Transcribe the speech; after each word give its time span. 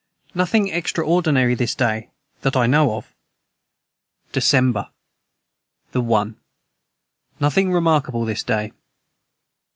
Nothing 0.33 0.69
extreordenary 0.69 1.53
this 1.53 1.75
day 1.75 2.09
that 2.41 2.55
I 2.57 2.65
know 2.65 2.95
of. 2.95 3.13
DECEMBER. 4.31 4.89
the 5.91 6.01
1. 6.01 6.37
Nothing 7.39 7.71
remarkable 7.71 8.25
this 8.25 8.41
day. 8.41 8.71